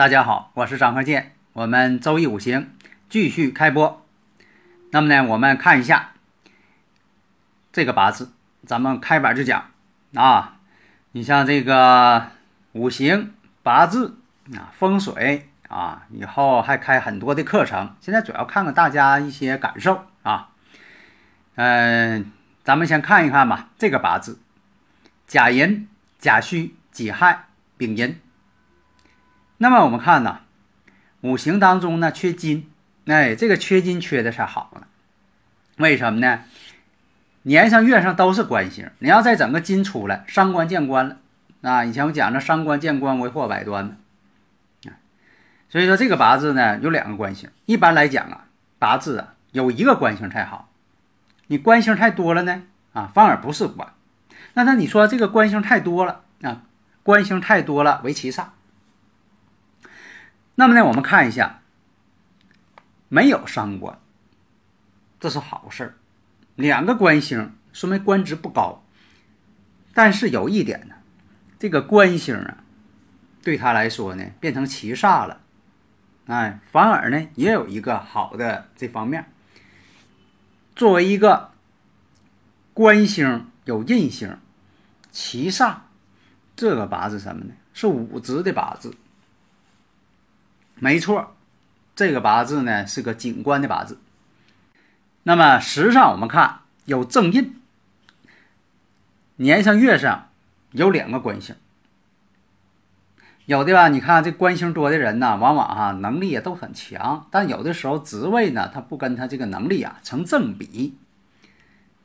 [0.00, 2.72] 大家好，我是张鹤剑，我们周易五行
[3.10, 4.02] 继续开播。
[4.92, 6.12] 那么呢，我们看一下
[7.70, 8.32] 这个八字，
[8.64, 9.66] 咱们开板就讲
[10.14, 10.56] 啊。
[11.12, 12.28] 你像这个
[12.72, 14.16] 五行八字
[14.54, 17.94] 啊，风水啊，以后还开很多的课程。
[18.00, 20.48] 现在主要看看大家一些感受啊。
[21.56, 22.32] 嗯，
[22.64, 24.40] 咱们先看一看吧，这个八字
[25.26, 25.86] 甲寅、
[26.18, 28.18] 甲戌、己亥、丙寅。
[29.62, 30.40] 那么我们看呢，
[31.20, 32.70] 五行当中呢缺金，
[33.04, 34.86] 哎，这个缺金缺的才好呢。
[35.76, 36.44] 为什么呢？
[37.42, 41.18] 年上月上都是官星，你要再整个金出来，伤官见官了
[41.60, 41.84] 啊！
[41.84, 43.96] 以前我讲的伤官见官为祸百端嘛，
[44.86, 44.96] 啊，
[45.68, 47.50] 所以说这个八字呢有两个官星。
[47.66, 48.46] 一般来讲啊，
[48.78, 50.70] 八字啊有一个官星才好，
[51.48, 52.62] 你官星太多了呢
[52.94, 53.92] 啊，反而不是官。
[54.54, 56.62] 那那你说这个官星太多了啊，
[57.02, 58.46] 官星太多了为七煞。
[60.60, 61.62] 那么呢，我们看一下，
[63.08, 63.98] 没有伤官，
[65.18, 65.96] 这是好事。
[66.54, 68.84] 两个官星说明官职不高，
[69.94, 70.96] 但是有一点呢，
[71.58, 72.58] 这个官星啊，
[73.42, 75.40] 对他来说呢变成七煞了，
[76.26, 79.32] 哎，反而呢也有一个好的这方面。
[80.76, 81.52] 作为一个
[82.74, 84.36] 官星有印星，
[85.10, 85.76] 七煞，
[86.54, 87.54] 这个八字什么呢？
[87.72, 88.94] 是五职的八字。
[90.82, 91.36] 没错，
[91.94, 93.98] 这个八字呢是个景观的八字。
[95.24, 97.60] 那么时上我们看有正印，
[99.36, 100.30] 年上月上
[100.72, 101.54] 有两个官星。
[103.44, 110.96] 有的吧，你看这官星多的人呢，往往哈能力也都很强，但有的时候职位呢，他不跟他这个能力啊成正比。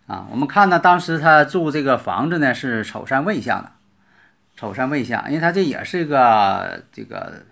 [0.08, 3.72] 啊，我们看呢，当时他住这个房子呢是丑山未向的，
[4.58, 7.46] 丑山未向，因为他这也是一个这个。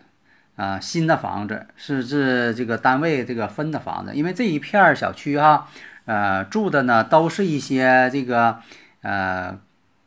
[0.63, 5.67] 啊，新的房子是指这个单位这个分的房子，因为这一片小区哈，
[6.05, 8.59] 呃，住的呢都是一些这个
[9.01, 9.59] 呃，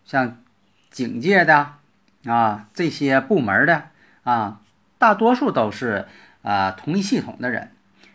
[0.07, 0.39] 像
[0.91, 1.73] 警界的
[2.25, 3.83] 啊这些部门的
[4.25, 4.61] 啊，
[4.97, 6.07] 大多数都是
[6.41, 7.71] 啊同一系统的人，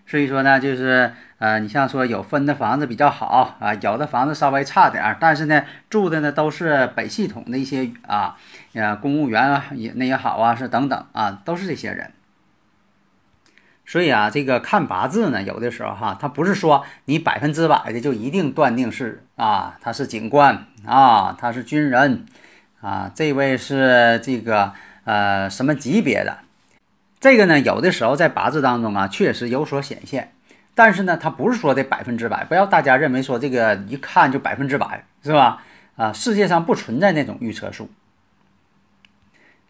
[0.07, 8.35] 所以说呢，就是呃，你像说有分的房子比较好啊，有的房子稍微差点，但是呢，住的呢都是本系统的一些啊，
[8.73, 12.11] 呃，公务员啊也那也好啊，是等等啊，都是这些人。
[13.91, 22.25] 所以啊，这个看八字呢，有的时候哈，他不是说你百分之百的就一定断定是啊，他是警官啊，他是军人
[22.79, 24.71] 啊，这位是这个
[25.03, 26.37] 呃什么级别的？
[27.19, 30.31] 这个呢，有的时候在八字当中啊，确实有所显现，
[30.73, 35.61] 但是呢，他不是说的百分之百，不要大家认为说这个一看就百分之百，是吧？
[35.97, 37.89] 啊，世界上不存在那种预测术。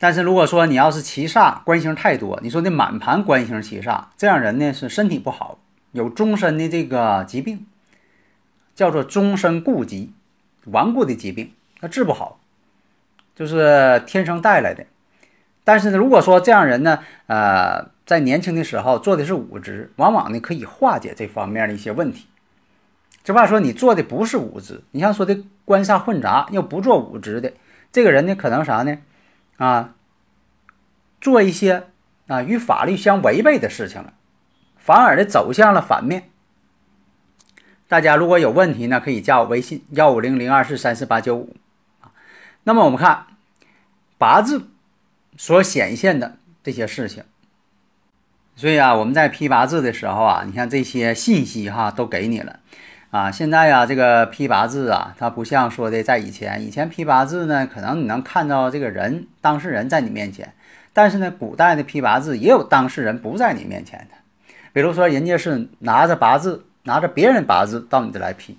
[0.01, 5.59] 但是如果说你要是七煞官星太多，你说那满盘官星七煞，这样人呢是身体不好，
[5.91, 7.67] 有终身的这个疾病，
[8.73, 10.11] 叫做终身痼疾，
[10.65, 12.39] 顽固的疾病，他治不好，
[13.35, 14.83] 就是天生带来的。
[15.63, 16.97] 但是呢，如果说这样人呢，
[17.27, 22.25] 呃，在年轻的时候做的是五职，往往呢可以化解这方面的一些问题。
[23.23, 27.53] 这话说你做的不是五职，你像说的官煞混杂又不做五职的
[27.91, 28.97] 这个人呢，可能啥呢？
[29.61, 29.93] 啊，
[31.21, 31.83] 做一些
[32.25, 34.11] 啊与法律相违背的事情了，
[34.75, 36.31] 反而的走向了反面。
[37.87, 41.55] 大家如果有问题呢，可以加我微信幺五零零二四三四八九五
[41.99, 42.09] 啊。
[42.63, 43.27] 那么我们看
[44.17, 44.71] 八字
[45.37, 47.23] 所显现的这些事情，
[48.55, 52.61] 所以啊，我们在批八字的时候啊，你看这些信息哈都给你了。
[53.11, 60.53] 啊，现在呀，这个批八字啊，它不像说的在以前，以前批八字呢，可能你能看到这个人当事人在你面前，
[60.93, 64.15] 但是呢，古代的批八字也有当事人不在你面前的，
[64.71, 68.57] 比如说人家是拿着八字，拿着别人八字到你这来批，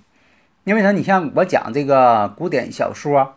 [0.64, 0.92] 因为啥？
[0.92, 3.36] 你像我讲这个古典小说，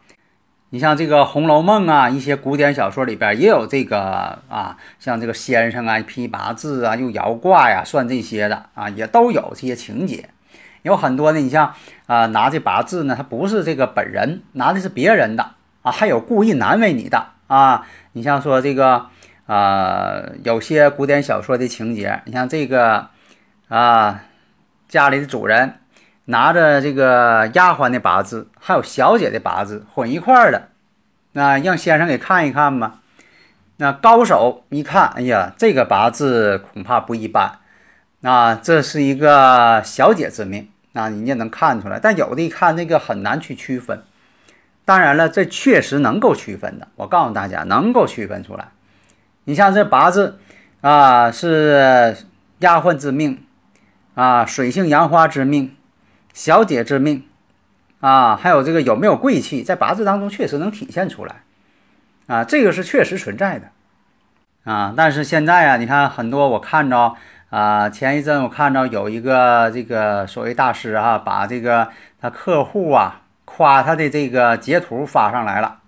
[0.71, 10.29] 你像这个《红楼梦》啊，一些古典小说里边也有这个啊，像这个先生啊批八字啊，用爻卦呀算这些的啊，也都有这些情节。
[10.85, 11.73] 有很多呢，你像
[12.05, 15.51] 啊拿这八字呢，他不是这个本人，拿的是别人的
[15.81, 17.85] 啊，还有故意难为你的啊。
[18.13, 19.07] 你像说这个
[19.47, 23.07] 啊，有些古典小说的情节，你像这个
[23.67, 24.21] 啊，
[24.87, 25.75] 家里的主人。
[26.27, 30.69] 拿着这个丫鬟的八字，还有小姐的八字混一块儿的，
[31.33, 32.95] 那让先生给看一看吧。
[33.77, 37.59] 那高手一看，哎呀，这个八字恐怕不一般。
[38.21, 41.99] 那这是一个小姐之命，那人家能看出来。
[41.99, 44.01] 但有的一看那个很难去区分。
[44.83, 46.87] 当然了，这确实能够区分的。
[46.95, 48.69] 我告诉大家，能够区分出来。
[49.43, 50.39] 你像这八字
[50.81, 52.15] 啊，是
[52.59, 53.43] 丫鬟之命
[54.15, 55.75] 啊，水性杨花之命。
[56.33, 57.23] 小姐之命，
[58.01, 61.43] 啊，还有这个有没有贵气，在八字当中确实能体现出来，
[62.27, 63.71] 啊，这个是确实存在的，
[64.65, 67.15] 啊，但是现在啊，你看很多我看着
[67.49, 71.87] 啊，前一阵我看到有一个这个所谓大师哈，把这个
[72.19, 75.79] 他客户啊夸他的这个截图发上来了，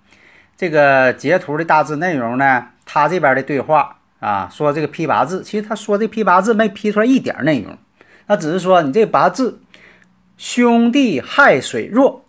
[0.55, 7.77] 这个截图的大致内容呢，他这边的对话啊，说这个批八字，其实他说这批八字没批出来一点内容，
[8.27, 9.61] 他只是说你这八字。
[10.39, 12.23] 兄弟亥水弱，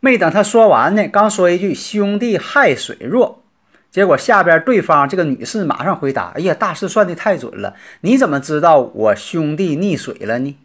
[0.00, 3.37] 没等他说完呢，刚说一句“兄弟亥水弱”，
[3.90, 10.58] 结果下边对方这个女士马上回答：“哎呀，大师算的太准了，你怎么知道我兄弟溺水了呢？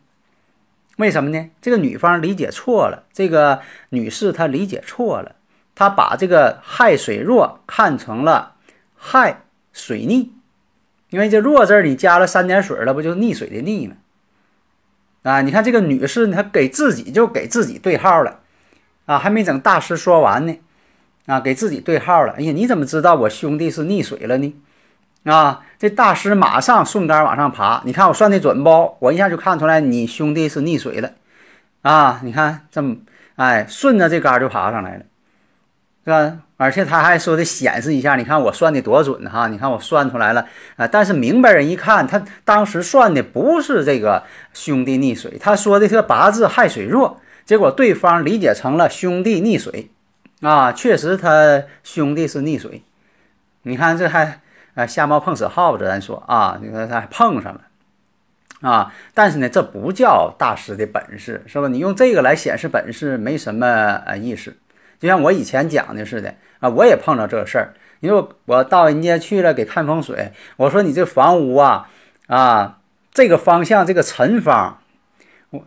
[0.97, 1.49] 为什么呢？
[1.61, 5.35] 这个女方理解错了，这个女士她理解错了，
[5.73, 8.55] 她把这个亥水弱看成了
[8.95, 10.27] 亥水溺，
[11.09, 13.95] 因为这弱字你加了三点水了，不就溺水的溺吗？”
[15.23, 18.41] 啊，你看这个女士，她给自己就给自己对号了，
[19.05, 20.53] 啊，还没等大师说完呢，
[21.25, 22.33] 啊，给自己对号了。
[22.37, 24.53] 哎呀，你怎么知道我兄弟是溺水了呢？
[25.23, 27.81] 啊，这大师马上顺杆往上爬。
[27.85, 28.95] 你看我算的准不？
[28.99, 31.11] 我一下就看出来你兄弟是溺水了，
[31.81, 32.97] 啊，你看这么，
[33.35, 35.03] 哎，顺着这杆就爬上来了，
[36.03, 36.37] 是吧？
[36.57, 39.47] 而且他还说的显示一下，你看我算的多准哈！
[39.47, 40.45] 你看我算出来了
[40.77, 40.87] 啊！
[40.87, 44.23] 但是明白人一看，他当时算的不是这个
[44.53, 49.89] 兄弟溺水，他说的是八字亥水弱，结果对方理解成了兄弟溺水
[50.43, 50.71] 啊！
[50.73, 52.83] 确实他兄弟是溺水，
[53.63, 54.41] 你看这还
[54.75, 57.61] 啊瞎猫碰死耗子，咱说啊，你看他还碰上了
[58.61, 58.93] 啊！
[59.13, 61.67] 但是呢，这不叫大师的本事，是吧？
[61.69, 63.65] 你用这个来显示本事，没什么
[64.05, 64.55] 呃意思。
[64.99, 67.73] 就像我以前讲的似的啊，我也碰到这个事儿。
[68.01, 71.89] 你说我到人家去了给看风水，我说你这房屋啊
[72.27, 72.79] 啊，
[73.13, 74.79] 这个方向这个辰方，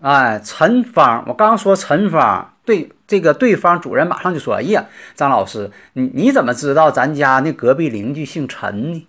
[0.02, 4.84] 哎，辰方，我刚说辰方，对这个对方主人马上就说：“哎呀，
[5.14, 9.06] 张老师，你你怎么知道咱家那隔壁邻居姓陈呢？”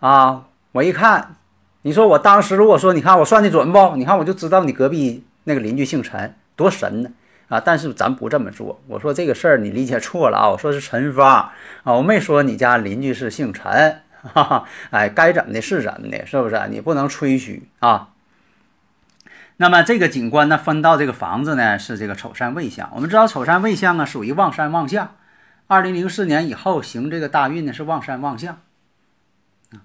[0.00, 1.36] 啊，我一看，
[1.82, 3.96] 你说我当时如果说你看我算的准不？
[3.96, 7.10] 你看我就知道你隔壁那个邻居姓陈，多神呢！
[7.48, 8.80] 啊，但是咱不这么做。
[8.86, 10.50] 我说这个事儿你理解错了啊！
[10.50, 11.50] 我说是陈芳
[11.82, 14.00] 啊，我没说你家邻居是姓陈。
[14.34, 16.60] 哈哈，哎，该怎么的是怎么的，是不是？
[16.70, 18.08] 你不能吹嘘啊。
[19.58, 22.90] 那么这个景观呢，分到这个房子呢是这个丑山未相。
[22.94, 25.16] 我们知道丑山未相啊，属于旺山旺相。
[25.66, 28.58] 二零零四年以后行这个大运呢是旺山旺相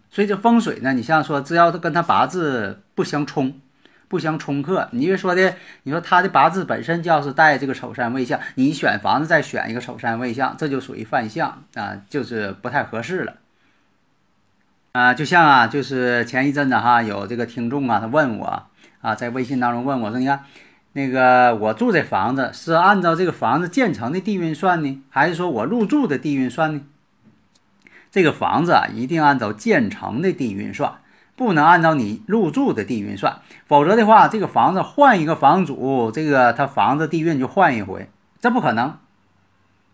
[0.10, 3.60] 所以这风水呢，你像说只要他跟他八字不相冲。
[4.08, 13.36] 不相冲克，你就说的，你说他的八字本身就要是带这个丑山未相，你选房子再选一个丑山未相，这就属于犯相啊，就是不太合适了
[14.92, 15.14] 啊。
[15.14, 18.66] 就像啊，就是前一阵子哈，有这个听众啊，他问我
[19.02, 20.46] 啊，在微信当中问我说，你看
[20.94, 26.82] 那个我住这房子是按照这个房子建成的地运算呢，还是说我入住的地运算呢？
[28.10, 30.96] 这个房子啊，一定按照建成的地运算。
[31.34, 38.08] 不能按照你入住的地运算，否则的话，这个房子换一个房主，这个他房子地运就换一回，
[38.40, 39.00] 这不可能，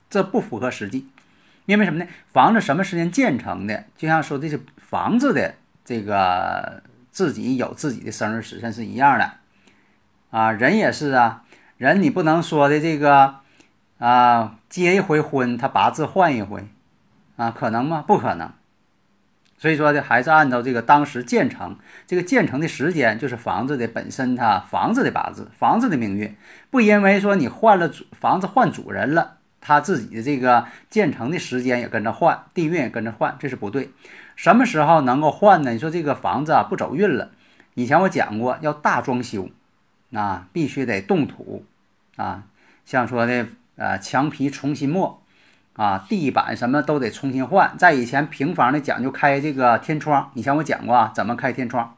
[0.09, 1.07] 这不符合实际。
[1.65, 2.07] 因为什么呢？
[2.33, 5.53] 房子什么时间建成的，就像说这些房子的
[5.85, 6.81] 这个
[7.17, 9.31] 自己有自己的生日时辰是一样的
[10.29, 11.41] 啊，人也是啊，
[11.77, 13.37] 人你不能说的这个
[13.97, 16.67] 啊，结一回婚他八字换一回
[17.35, 18.03] 啊，可能吗？
[18.05, 18.51] 不可能。
[19.57, 26.37] 所以说呢，还是按照这个当时建成这个建成的时间，就是房子的本身，它房子的八字、房子的命运，
[26.69, 33.89] 不因为说你换了主房子换主人了，他自己的这个建成的时间也跟着换，地运也跟着换，这是不对。
[34.37, 35.71] 什么时候能够换呢？
[35.71, 37.31] 你说这个房子啊不走运了，
[37.73, 39.49] 以前我讲过要大装修，
[40.13, 41.65] 啊必须得动土
[42.17, 42.43] 啊，
[42.85, 45.19] 像说的呃墙皮重新抹，
[45.73, 47.75] 啊，地板什么都得重新换。
[47.79, 51.95] 在以前平房的讲究开这个天窗，以前我讲过啊，怎么开天窗，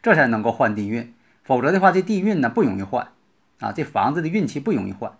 [0.00, 3.08] 这才能够换地运，否则的话这地运呢不容易换，
[3.58, 5.10] 啊，这房子的运气不容易换，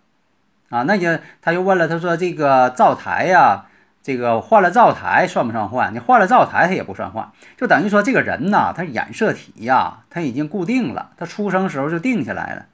[0.69, 3.65] 啊，那就他又问了，他说这个灶台呀。
[4.01, 5.93] 这个换了灶台算不算换？
[5.93, 12.65] 你换了灶台，它也不算换，就等于说这个人呐，他染色体呀，他已经固定了，他出生时候就定下来了。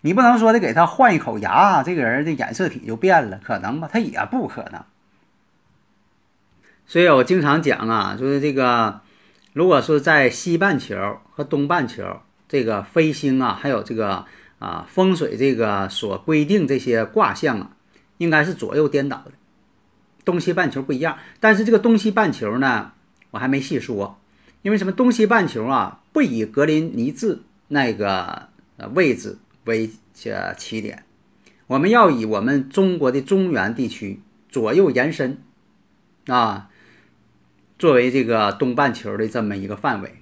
[0.00, 3.88] 你不能说的给他换一口牙，这个人的染色体就变了，可能吗？
[3.92, 4.82] 他也不可能。
[6.86, 9.02] 所以我经常讲啊，就是这个，
[9.52, 14.24] 如果说在西半球和东半球这个飞星啊，还有这个
[14.58, 17.70] 啊风水这个所规定这些卦象啊，
[18.16, 19.32] 应该是左右颠倒的。
[20.24, 22.92] 东西半球不一样，但是这个东西半球呢，
[23.30, 24.18] 我还没细说，
[24.62, 24.92] 因为什么？
[24.92, 28.48] 东西半球啊，不以格林尼治那个
[28.94, 29.90] 位置为
[30.24, 31.04] 呃起点，
[31.66, 35.38] 我们要以我们中国的中原地区左右延伸
[36.26, 36.68] 啊，
[37.78, 40.14] 作为这个东半球的这么一个范围，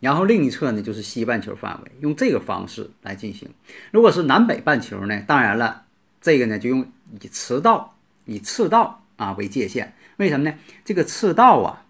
[0.00, 3.48] 然后另一侧呢就是西半球范围，用这个方式来进行。
[3.90, 5.82] 如果是南北半球呢，当然了，
[6.20, 6.86] 这个呢就用
[7.20, 9.03] 以赤道，以赤道。
[9.16, 10.56] 啊，为界限，为什么呢？
[10.84, 11.84] 这个赤道啊，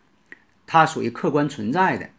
[0.66, 2.10] 它属于客观存在的，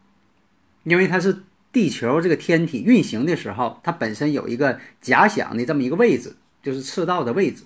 [0.83, 7.63] 因为它是地球这个天体运行的时候，它本身有一个假想的这么一个位置，就是赤道的位置。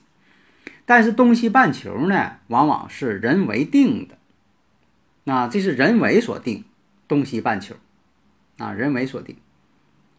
[0.85, 6.65] 但是东西半球呢，往往是人为定的，啊，这是人为所定，
[7.07, 7.75] 东西半球，
[8.57, 9.37] 啊，人为所定。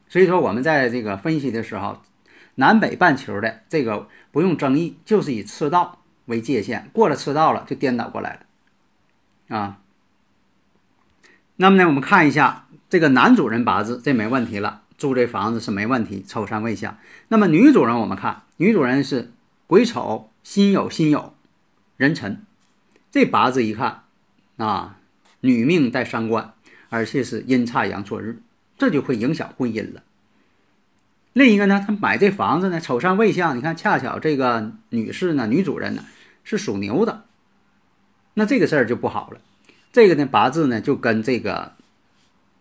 [0.08, 2.00] 所以说，我们在这个分析的时候，
[2.54, 5.99] 南北半球的这个不用争议，就是以赤道。
[6.30, 8.40] 为界限过了赤道了，就颠倒过来
[9.48, 9.78] 了，啊。
[11.56, 16.96] 那么呢，我们看一下这个男主人八字，这没问题了，住这房子是没问题，丑三未相。
[17.28, 19.30] 那么女主人，我们看女主人是
[19.66, 21.32] 癸丑辛酉辛酉
[21.98, 22.40] 壬辰，
[23.10, 24.04] 这八字一看
[24.56, 24.96] 啊，
[25.40, 26.54] 女命带三官，
[26.88, 28.40] 而且是阴差阳错日，
[28.78, 30.02] 这就会影响婚姻了。
[31.34, 36.04] 另一个呢，他买这房子呢，丑上未相，你看恰巧这个女士呢，女主人呢。
[36.44, 37.24] 是属牛的，
[38.34, 39.40] 那这个事儿就不好了。
[39.92, 41.72] 这个呢，八字呢就跟这个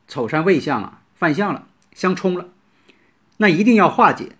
[0.07, 2.47] 丑山未相啊犯相了，相冲了。
[3.37, 4.33] 那一定要化解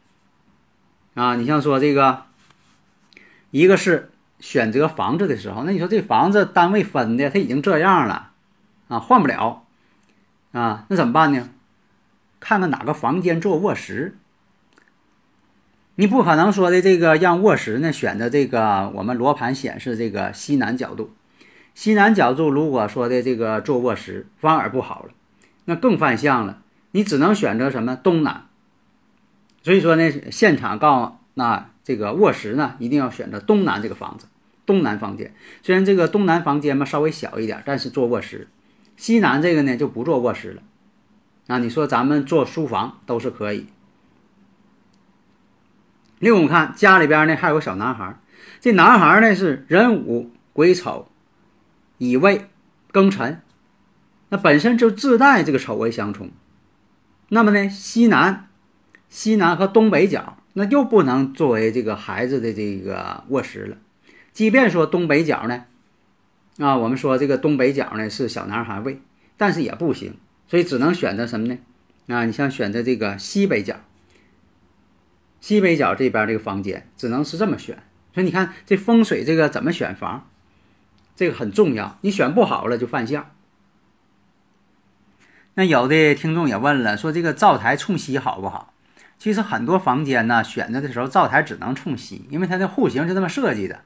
[1.14, 1.36] 啊！
[1.36, 2.24] 你像说这个，
[3.52, 8.32] 一个是选择房子的时候，那你说这房子单位分的，他已经这样了
[8.88, 9.66] 啊，换不了
[10.52, 11.50] 啊，那怎么办呢？
[12.40, 14.18] 看看哪个房间做卧室。
[16.00, 21.12] 你不可能说的这个让卧室呢选择这个我们罗盘显示这个西南角度，
[21.76, 25.10] 西南角度如果说的这个做卧室反而不好了，
[25.66, 26.62] 那更犯相了。
[26.92, 28.46] 你只能选择什么东南。
[29.62, 34.28] 所以说呢，现场告那这个卧室呢一定要选择东南这个房子，
[34.66, 35.34] 东南房间。
[35.62, 38.48] 虽然这个东南房间嘛稍微小一点，但是做卧室。
[38.96, 40.62] 西南这个呢就不做卧室了。
[41.48, 43.66] 那你说咱们做书房都是可以。
[46.20, 48.20] 另，我们看家里边呢，还有个小男孩。
[48.60, 51.10] 这男孩呢是壬午癸丑
[51.98, 52.48] 乙未
[52.92, 53.42] 庚辰，
[54.28, 56.30] 那本身就自带这个丑未相冲。
[57.30, 58.50] 那么呢，西南、
[59.08, 63.78] 西南和东北角，那又不能作为这个孩子的这个卧室了。
[64.34, 65.64] 即便说东北角呢，
[66.58, 69.02] 啊，我们说这个东北角呢是小男孩位，
[69.38, 71.58] 但是也不行，所以只能选择什么呢？
[72.08, 73.76] 啊，你像选择这个西北角。
[75.42, 77.82] 西北角这边这个房间只能是这么选，
[78.14, 80.28] 所以你看这风水这个怎么选房，
[81.16, 81.98] 这个很重要。
[82.02, 83.32] 你选不好了就犯相。
[85.56, 88.74] 那有的听众也问了，说这个灶台冲西好不好？
[89.18, 93.82] 其实很多房间呢选择的时候灶台只能冲西，因为它的户型是这么设计的，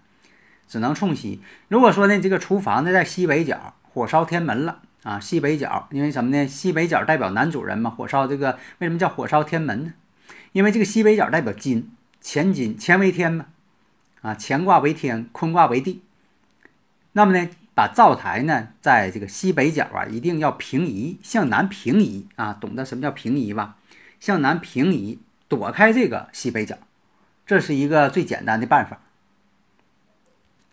[0.68, 1.42] 只能冲西。
[1.70, 6.48] 如果说呢这个厨房呢在西北角，火烧天门了啊，西北角，因为什么呢？
[6.48, 9.94] 西北角代表男主人嘛，火烧这个为什么叫火烧天门呢？
[10.54, 11.92] 因为这个西北角代表金，
[12.24, 13.48] 乾金，乾为天嘛，
[14.22, 16.04] 啊，乾卦为天，坤卦为地。
[17.14, 23.78] 那么呢，把灶台呢，在这个西北角啊，一定要平移，向南平移啊，懂得什么叫平移吧？
[24.20, 26.78] 向南平移，躲开这个西北角，
[27.48, 29.00] 这是一个最简单的办法。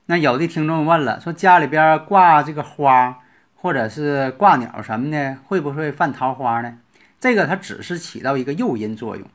[0.07, 3.21] 那有的听众问了，说家里边挂这个花，
[3.55, 6.79] 或者是挂鸟什么的，会不会犯桃花呢？
[7.19, 9.27] 这个它只是起到一个诱因作用。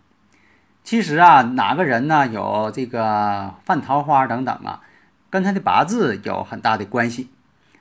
[0.86, 4.82] 其实啊，哪个人呢有这个犯桃花等等啊，
[5.32, 7.30] 跟他的八字有很大的关系。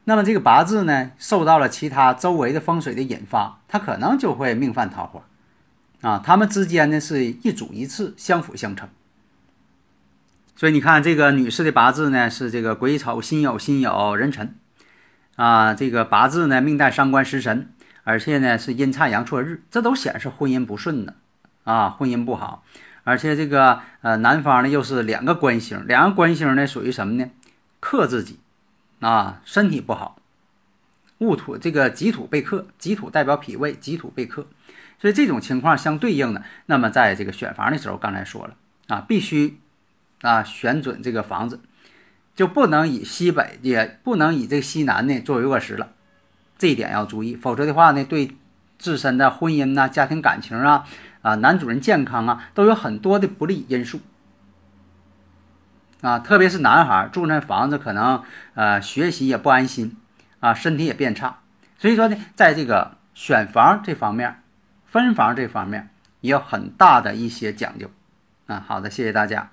[0.04, 5.22] 那么这个八字呢，受到了其他周围的风水的引发，他可能就会命犯桃花
[6.00, 6.18] 啊。
[6.24, 8.88] 他们之间呢是一主一次，相辅相成。
[10.56, 14.54] 所以你看这个女士的八字呢，是这个癸丑、辛酉、辛酉、壬辰，
[15.36, 17.68] 啊，这个八字呢命带伤官食神，
[18.04, 21.14] 而且呢是阴差阳错日，这都显示婚姻不顺的，
[21.64, 22.64] 啊，婚姻不好。
[23.04, 27.30] 而且这个呃男方呢又是两个官星，两个官星呢属于什么呢？
[27.80, 28.40] 克自己，
[29.00, 30.16] 啊，身体不好。
[31.18, 34.46] 戊土这个己土被克，己土代表脾胃，己土被克，
[34.98, 38.56] 所以这种情况相对应的，那么在这个选房的时候，刚才说了
[38.88, 39.58] 啊，必须
[40.22, 41.60] 啊选准这个房子，
[42.34, 45.92] 就不能以西北，也不能以这个西南呢作为卧室了，
[46.58, 48.36] 这一点要注意，否则的话呢，对
[48.76, 50.84] 自身的婚姻呐、家庭感情啊、
[51.24, 54.00] 啊男主人健康啊，都有很多的不利因素
[56.00, 58.22] 啊，特别是男孩住那房子，可能
[58.54, 59.96] 呃学习也不安心。
[60.40, 61.38] 啊，身体也变差，
[61.78, 64.42] 所以说呢，在这个选房这方面，
[64.84, 65.88] 分房这方面
[66.20, 67.90] 也有很大的一些讲究。
[68.44, 69.52] 啊，好的，谢谢大家。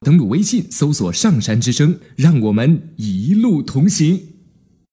[0.00, 4.39] 登录微信搜索“上山之声”，让我们一路同行。